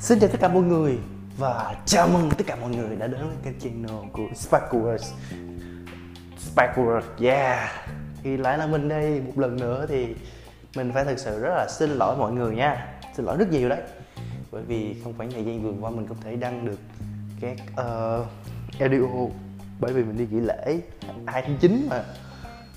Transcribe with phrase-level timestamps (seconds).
[0.00, 0.98] Xin chào tất cả mọi người
[1.38, 5.12] và chào mừng tất cả mọi người đã đến với kênh channel của Sparkers
[6.38, 7.70] Sparkers, yeah.
[8.22, 10.14] Thì lại là mình đây một lần nữa thì
[10.76, 12.86] mình phải thật sự rất là xin lỗi mọi người nha.
[13.16, 13.80] Xin lỗi rất nhiều đấy.
[14.50, 16.78] Bởi vì không phải thời gian vừa qua mình không thể đăng được
[17.40, 18.26] các uh,
[18.80, 19.06] audio.
[19.80, 20.80] Bởi vì mình đi nghỉ lễ
[21.26, 22.04] 2 tháng 9 mà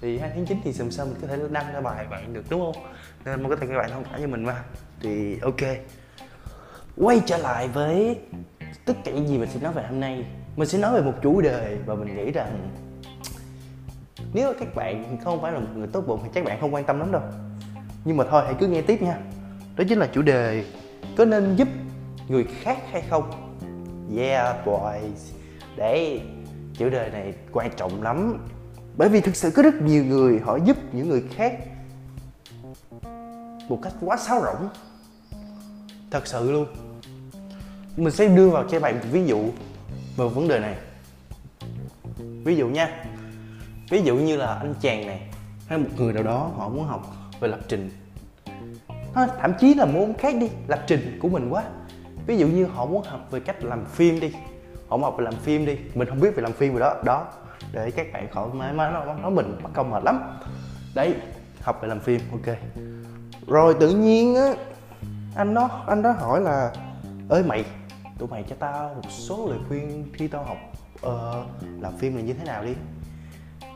[0.00, 2.44] thì 2 tháng 9 thì sầm sao mình có thể đăng ra bài bạn được,
[2.50, 2.84] đúng không?
[3.24, 4.64] Nên mong có thể các bạn thông cảm cho mình mà.
[5.00, 5.60] Thì ok.
[6.96, 8.18] Quay trở lại với
[8.84, 10.24] tất cả những gì mình sẽ nói về hôm nay.
[10.56, 12.70] Mình sẽ nói về một chủ đề và mình nghĩ rằng
[14.34, 16.84] nếu các bạn không phải là một người tốt bụng thì chắc bạn không quan
[16.84, 17.22] tâm lắm đâu.
[18.04, 19.18] Nhưng mà thôi, hãy cứ nghe tiếp nha.
[19.76, 20.64] Đó chính là chủ đề,
[21.16, 21.68] có nên giúp
[22.28, 23.30] người khác hay không?
[24.16, 25.32] Yeah, boys.
[25.76, 26.20] Đấy,
[26.78, 28.48] chủ đề này quan trọng lắm
[28.98, 31.58] bởi vì thực sự có rất nhiều người họ giúp những người khác
[33.68, 34.68] một cách quá sáo rỗng.
[36.10, 36.66] Thật sự luôn.
[37.96, 39.38] Mình sẽ đưa vào cho bạn một ví dụ
[40.16, 40.76] về vấn đề này.
[42.44, 43.04] Ví dụ nha.
[43.90, 45.20] Ví dụ như là anh chàng này
[45.66, 47.06] hay một người nào đó họ muốn học
[47.40, 47.90] về lập trình.
[49.14, 51.64] Thậm chí là môn khác đi, lập trình của mình quá.
[52.26, 54.32] Ví dụ như họ muốn học về cách làm phim đi.
[54.88, 55.76] Họ muốn học về làm phim đi.
[55.94, 57.02] Mình không biết về làm phim rồi đó.
[57.04, 57.26] Đó
[57.72, 60.38] để các bạn khỏi mãi mãi nó nó mình bắt công mệt lắm.
[60.94, 61.14] Đấy
[61.60, 62.56] học về làm phim ok.
[63.46, 64.54] Rồi tự nhiên á
[65.36, 66.72] anh đó anh đó hỏi là
[67.28, 67.64] ơi mày
[68.18, 70.56] tụi mày cho tao một số lời khuyên khi tao học
[71.06, 71.46] uh,
[71.80, 72.74] làm phim là như thế nào đi?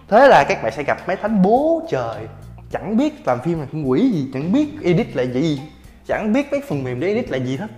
[0.09, 2.29] Thế là các bạn sẽ gặp mấy thánh bố trời
[2.71, 5.61] chẳng biết làm phim là con quỷ gì chẳng biết edit là gì
[6.07, 7.69] chẳng biết mấy phần mềm để edit là gì hết.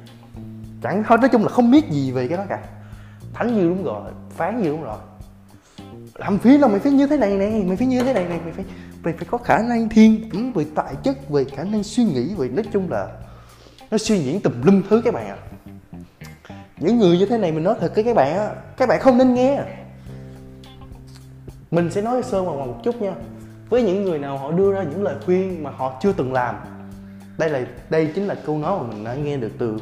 [0.83, 2.63] Chẳng thôi nói chung là không biết gì về cái đó cả.
[3.33, 4.99] Thánh như đúng rồi phán như đúng rồi
[6.15, 8.41] làm phim là mày phải như thế này này mày phải như thế này này
[8.45, 8.65] mày phải
[9.03, 12.35] mày phải có khả năng thiên ứng về tài chất, về khả năng suy nghĩ,
[12.35, 13.09] về nói chung là
[13.91, 15.37] nó suy diễn tùm lum thứ các bạn ạ.
[16.49, 16.55] À.
[16.79, 19.19] những người như thế này mình nói thật với các bạn á, các bạn không
[19.19, 19.61] nên nghe.
[21.71, 23.15] Mình sẽ nói sơ vào một chút nha.
[23.71, 26.55] Với những người nào họ đưa ra những lời khuyên mà họ chưa từng làm,
[27.39, 29.79] đây là, đây chính là câu nói mà mình đã nghe được từ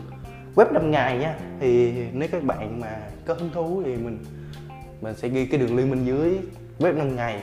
[0.54, 1.34] web 5 ngày nha.
[1.60, 4.18] Thì nếu các bạn mà có hứng thú thì mình
[5.02, 6.38] mình sẽ ghi cái đường liên minh dưới
[6.78, 7.42] web 5 ngày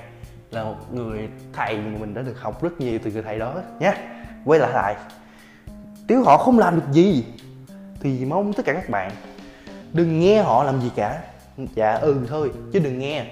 [0.52, 3.54] là một người thầy mà mình đã được học rất nhiều từ người thầy đó
[3.80, 3.94] nhé.
[4.46, 4.96] Quay lại lại,
[6.08, 7.26] nếu họ không làm được gì
[8.02, 9.12] thì mong tất cả các bạn
[9.94, 11.22] đừng nghe họ làm gì cả.
[11.76, 13.26] Dạ ừ thôi, chứ đừng nghe.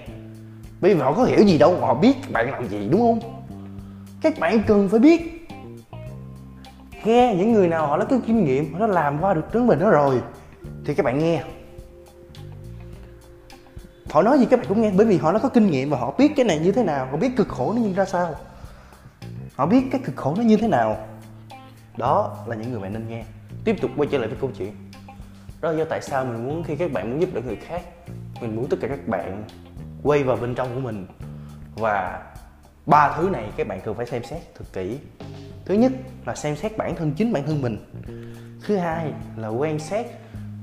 [0.81, 3.19] Bởi vì họ có hiểu gì đâu, họ biết bạn làm gì, đúng không?
[4.21, 5.47] Các bạn cần phải biết.
[7.05, 9.67] Nghe những người nào họ đã có kinh nghiệm, họ đã làm qua được đến
[9.67, 10.21] mình đó rồi,
[10.85, 11.43] thì các bạn nghe
[14.09, 15.97] họ nói gì các bạn cũng nghe, bởi vì họ nó có kinh nghiệm và
[15.97, 18.35] họ biết cái này như thế nào, họ biết cực khổ nó như ra sao.
[19.55, 21.07] Họ biết cái cực khổ nó như thế nào.
[21.97, 23.23] Đó là những người bạn nên nghe.
[23.65, 24.73] Tiếp tục quay trở lại với câu chuyện.
[25.61, 27.81] Đó là do tại sao mình muốn khi các bạn muốn giúp đỡ người khác,
[28.41, 29.43] mình muốn tất cả các bạn
[30.03, 31.07] quay vào bên trong của mình.
[31.75, 32.23] Và
[32.85, 34.97] ba thứ này các bạn cần phải xem xét thật kỹ.
[35.65, 35.91] Thứ nhất
[36.25, 37.77] là xem xét bản thân chính bản thân mình.
[38.67, 40.05] Thứ hai là quan sát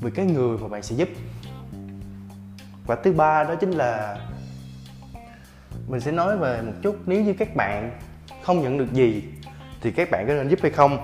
[0.00, 1.09] về cái người mà bạn sẽ giúp
[2.87, 4.19] và thứ ba đó chính là
[5.89, 7.99] mình sẽ nói về một chút nếu như các bạn
[8.43, 9.25] không nhận được gì
[9.81, 10.99] thì các bạn có nên giúp hay không?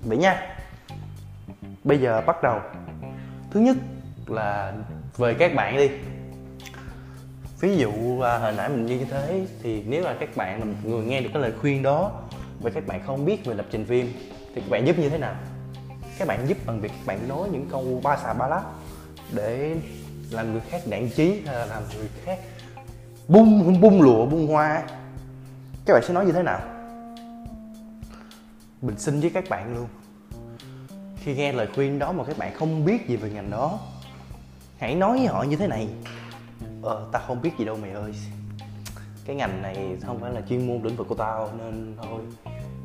[0.00, 0.56] Vậy nha.
[1.84, 2.60] Bây giờ bắt đầu.
[3.50, 3.76] Thứ nhất
[4.26, 4.72] là
[5.16, 5.90] về các bạn đi.
[7.60, 10.74] Ví dụ à, hồi nãy mình như thế thì nếu là các bạn là một
[10.84, 12.12] người nghe được cái lời khuyên đó
[12.60, 14.12] và các bạn không biết về lập trình phim
[14.54, 15.34] thì các bạn giúp như thế nào?
[16.18, 18.62] Các bạn giúp bằng việc các bạn nói những câu ba xà ba lát
[19.32, 19.76] để
[20.30, 22.38] làm người khác đạn trí hay là làm người khác.
[23.28, 24.82] Bung bung lụa, bung hoa
[25.86, 26.60] các bạn sẽ nói như thế nào?
[28.82, 29.86] Mình xin với các bạn luôn.
[31.16, 33.78] Khi nghe lời khuyên đó mà các bạn không biết gì về ngành đó,
[34.78, 35.88] hãy nói với họ như thế này.
[36.82, 38.12] Ờ tao không biết gì đâu mày ơi.
[39.24, 42.20] Cái ngành này không phải là chuyên môn lĩnh vực của tao nên thôi.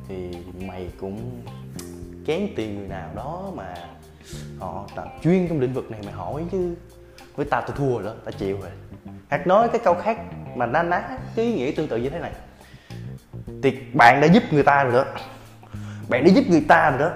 [0.08, 0.32] Thì
[0.68, 1.42] mày cũng
[2.26, 3.76] kén tiền người nào đó mà
[4.60, 6.76] họ tập chuyên trong lĩnh vực này mày hỏi chứ
[7.36, 8.72] với tao tôi thua rồi đó, tao chịu rồi.
[9.30, 10.18] Hoặc nói cái câu khác
[10.56, 11.04] mà na ná
[11.36, 12.32] cái ý nghĩa tương tự như thế này.
[13.64, 15.06] Thì bạn đã giúp người ta rồi đó.
[16.10, 17.16] Bạn đã giúp người ta rồi đó.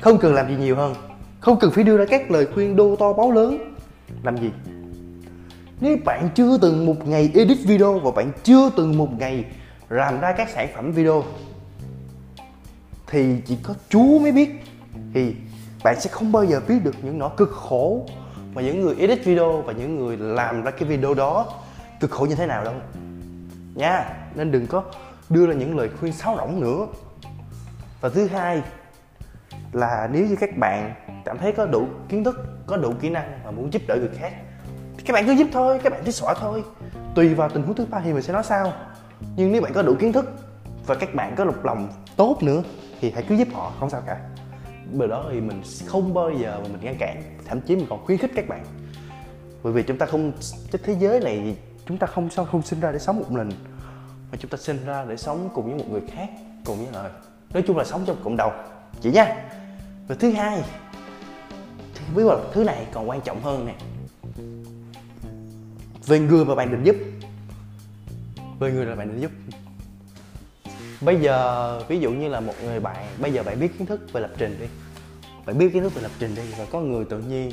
[0.00, 0.94] Không cần làm gì nhiều hơn.
[1.40, 3.74] Không cần phải đưa ra các lời khuyên đô to báo lớn.
[4.22, 4.50] Làm gì?
[5.80, 9.44] Nếu bạn chưa từng một ngày edit video và bạn chưa từng một ngày
[9.88, 11.24] làm ra các sản phẩm video,
[13.06, 14.50] thì chỉ có chú mới biết
[15.14, 15.34] thì
[15.84, 18.06] bạn sẽ không bao giờ biết được những nỗi cực khổ
[18.54, 21.46] mà những người edit video và những người làm ra cái video đó,
[22.00, 22.74] cực khổ như thế nào đâu.
[23.74, 24.04] Nha,
[24.34, 24.82] nên đừng có
[25.28, 26.86] đưa ra những lời khuyên sáo rỗng nữa.
[28.00, 28.62] Và thứ hai
[29.72, 32.36] là nếu như các bạn cảm thấy có đủ kiến thức,
[32.66, 34.32] có đủ kỹ năng và muốn giúp đỡ người khác,
[34.96, 36.64] thì các bạn cứ giúp thôi, các bạn cứ xóa thôi.
[37.14, 38.72] Tùy vào tình huống thứ ba thì mình sẽ nói sao
[39.36, 40.32] nhưng nếu bạn có đủ kiến thức
[40.86, 42.62] và các bạn có lục lòng tốt nữa,
[43.00, 44.20] thì hãy cứ giúp họ, không sao cả
[44.92, 48.04] bởi đó thì mình không bao giờ mà mình ngăn cản, thậm chí mình còn
[48.04, 48.64] khuyến khích các bạn.
[49.62, 50.32] Bởi vì chúng ta không,
[50.72, 53.50] cái thế giới này chúng ta không sao, không sinh ra để sống một mình,
[54.32, 56.28] mà chúng ta sinh ra để sống cùng với một người khác,
[56.64, 57.10] cùng với lời
[57.54, 58.52] nói chung là sống trong cộng đồng.
[59.00, 59.50] Chị nha.
[60.08, 60.62] Và thứ hai
[62.14, 63.74] với là thứ này còn quan trọng hơn nè.
[66.06, 66.96] Về người mà bạn định giúp.
[68.58, 69.30] Về người là bạn định giúp
[71.04, 74.00] bây giờ, ví dụ như là một người bạn, bây giờ bạn biết kiến thức
[74.12, 74.66] về lập trình đi.
[75.46, 77.52] Bạn biết kiến thức về lập trình đi và có người tự nhiên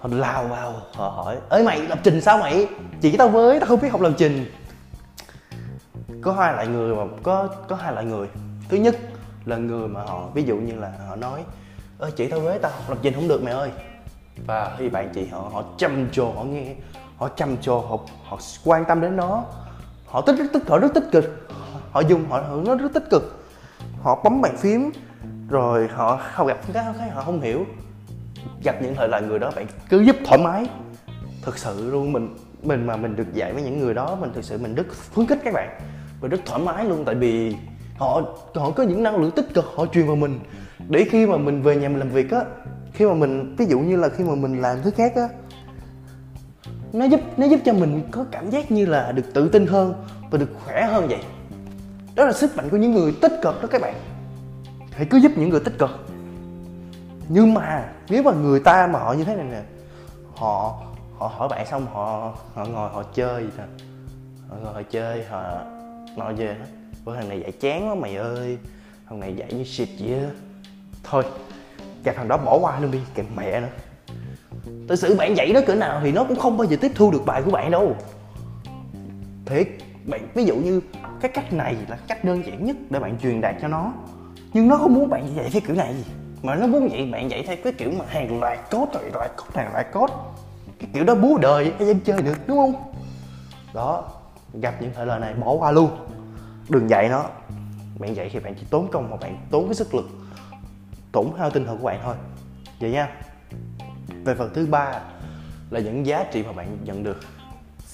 [0.00, 2.66] họ lao vào, họ hỏi ơi mày, lập trình sao mày?
[3.00, 4.52] Chỉ tao với, tao không biết học lập trình.
[6.22, 8.28] Có hai loại người mà, có có hai loại người.
[8.68, 8.96] Thứ nhất
[9.44, 11.44] là người mà họ, ví dụ như là họ nói
[11.98, 13.70] ơi chị tao với, tao học lập trình không được mày ơi.
[14.46, 16.74] Và khi bạn chị họ họ chăm trồ họ nghe,
[17.16, 19.44] họ chăm trồ họ họ quan tâm đến nó.
[20.06, 21.48] Họ tích rất tích, họ rất tích cực
[21.98, 23.44] họ dùng, họ nó rất tích cực.
[24.02, 24.90] Họ bấm bàn phím,
[25.48, 27.64] rồi họ không gặp cái cái họ không hiểu.
[28.64, 30.66] Gặp những thời là người đó, bạn cứ giúp thoải mái.
[31.42, 34.44] Thực sự luôn, mình mình mà mình được dạy với những người đó, mình thực
[34.44, 35.80] sự mình rất khuyến khích các bạn.
[36.20, 37.56] Mình rất thoải mái luôn, tại vì
[37.96, 38.22] họ
[38.54, 40.40] họ có những năng lượng tích cực, họ truyền vào mình.
[40.88, 42.40] Để khi mà mình về nhà mình làm việc á,
[42.92, 45.28] khi mà mình, ví dụ như là khi mà mình làm thứ khác á,
[46.92, 49.94] nó giúp nó giúp cho mình có cảm giác như là được tự tin hơn
[50.30, 51.20] và được khỏe hơn vậy
[52.18, 53.94] đó là sức mạnh của những người tích cực đó các bạn.
[54.92, 55.90] Hãy cứ giúp những người tích cực.
[57.28, 59.62] Nhưng mà nếu mà người ta mà họ như thế này nè,
[60.34, 60.82] họ
[61.18, 63.64] họ hỏi bạn xong họ họ ngồi, họ chơi gì nè.
[64.48, 65.42] Họ ngồi, họ chơi, họ
[66.16, 66.56] nói về
[67.04, 68.58] bữa thằng này dạy chán quá mày ơi.
[69.08, 70.30] Thằng này dạy như shit vậy á.
[71.04, 71.24] Thôi
[72.04, 73.68] gặp thằng đó bỏ qua luôn đi kèm mẹ nữa
[74.88, 77.10] thực sự bạn dạy nó cỡ nào thì nó cũng không bao giờ tiếp thu
[77.10, 77.96] được bài của bạn đâu.
[79.46, 79.68] Thiệt
[80.08, 80.28] bạn.
[80.34, 80.80] Ví dụ như
[81.20, 83.92] cái cách này là cách đơn giản nhất để bạn truyền đạt cho nó.
[84.52, 85.94] Nhưng nó không muốn bạn dạy theo kiểu này.
[86.42, 89.30] Mà nó muốn vậy bạn dạy theo cái kiểu mà hàng loạt cốt rồi loạt
[89.36, 90.10] cốt hàng loạt cốt
[90.78, 92.92] cái kiểu đó bú đời, ai dân chơi được, đúng không?
[93.74, 94.04] Đó,
[94.60, 95.90] gặp những thời lời này bỏ qua luôn.
[96.68, 97.24] Đừng dạy nó.
[97.98, 100.08] Bạn dạy thì bạn chỉ tốn công mà bạn tốn cái sức lực,
[101.12, 102.14] tổn hao tinh thần của bạn thôi.
[102.80, 103.08] Vậy nha.
[104.24, 105.00] Về phần thứ ba
[105.70, 107.20] là những giá trị mà bạn nhận được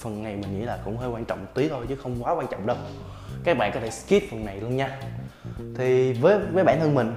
[0.05, 2.47] phần này mình nghĩ là cũng hơi quan trọng tí thôi chứ không quá quan
[2.47, 2.77] trọng đâu.
[3.43, 4.99] Các bạn có thể skip phần này luôn nha.
[5.77, 7.15] Thì với với bản thân mình,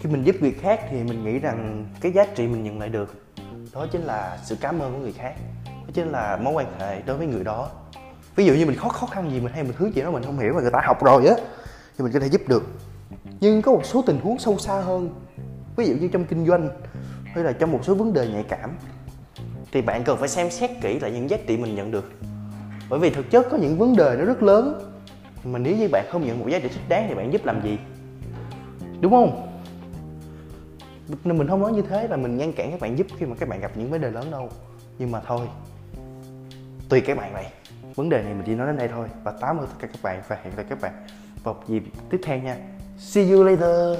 [0.00, 2.88] khi mình giúp người khác thì mình nghĩ rằng cái giá trị mình nhận lại
[2.88, 3.14] được,
[3.74, 5.34] đó chính là sự cảm ơn của người khác,
[5.66, 7.70] đó chính là mối quan hệ đối với người đó.
[8.36, 10.22] Ví dụ như mình khó khó khăn gì mình hay mình hướng gì đó mình
[10.22, 11.34] không hiểu mà người ta học rồi á,
[11.98, 12.64] thì mình có thể giúp được.
[13.40, 15.10] Nhưng có một số tình huống sâu xa hơn,
[15.76, 16.68] ví dụ như trong kinh doanh,
[17.24, 18.70] hay là trong một số vấn đề nhạy cảm
[19.76, 22.10] thì bạn cần phải xem xét kỹ lại những giá trị mình nhận được.
[22.90, 24.92] Bởi vì thực chất có những vấn đề nó rất lớn,
[25.44, 27.62] mà nếu như bạn không nhận một giá trị thích đáng thì bạn giúp làm
[27.62, 27.78] gì?
[29.00, 29.48] Đúng không?
[31.24, 33.36] Nên mình không nói như thế là mình ngăn cản các bạn giúp khi mà
[33.38, 34.48] các bạn gặp những vấn đề lớn đâu.
[34.98, 35.46] Nhưng mà thôi,
[36.88, 37.52] tùy các bạn này.
[37.94, 39.08] Vấn đề này mình chỉ nói đến đây thôi.
[39.24, 40.92] Và tám ơn tất cả các bạn và hẹn gặp lại các bạn
[41.44, 42.56] vào dịp tiếp theo nha.
[42.98, 43.98] See you later.